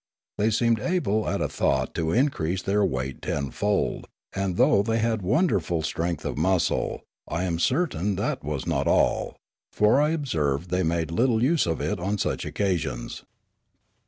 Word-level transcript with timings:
They 0.39 0.49
seemed 0.49 0.79
able 0.79 1.29
at 1.29 1.41
a 1.41 1.47
thought 1.47 1.93
to 1.93 2.11
increase 2.11 2.63
their 2.63 2.83
weight 2.83 3.21
tenfold, 3.21 4.07
and 4.33 4.57
though 4.57 4.81
they 4.81 4.97
had 4.97 5.21
wonderful 5.21 5.83
strength 5.83 6.25
of 6.25 6.39
muscle, 6.39 7.03
I 7.29 7.43
am 7.43 7.59
certain 7.59 8.15
that 8.15 8.43
was 8.43 8.65
not 8.65 8.87
all, 8.87 9.35
for 9.71 10.01
I 10.01 10.09
observed 10.09 10.71
they 10.71 10.81
made 10.81 11.11
little 11.11 11.43
use 11.43 11.67
of 11.67 11.79
it 11.81 11.99
on 11.99 12.17
such 12.17 12.45
occasions. 12.45 13.25